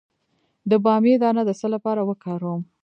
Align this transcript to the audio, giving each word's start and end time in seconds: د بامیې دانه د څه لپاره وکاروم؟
د 0.69 0.71
بامیې 0.83 1.15
دانه 1.23 1.43
د 1.45 1.51
څه 1.59 1.67
لپاره 1.75 2.01
وکاروم؟ 2.09 2.61